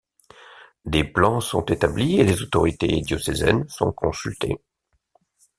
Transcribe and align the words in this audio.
Des 0.85 1.03
plans 1.03 1.41
sont 1.41 1.63
établis 1.67 2.19
et 2.19 2.23
les 2.23 2.41
autorités 2.41 3.01
diocésaines 3.01 3.69
sont 3.69 3.91
consultées. 3.91 4.59